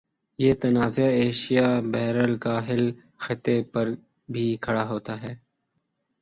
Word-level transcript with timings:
یہ 0.39 0.53
تنازع 0.61 1.07
ایشیا 1.13 1.67
بحرالکاہل 1.91 2.83
خطے 3.17 3.61
پر 3.73 3.89
بھی 4.29 4.45
کھڑا 4.61 4.87
ہوتا 4.89 5.21
ہے 5.21 5.33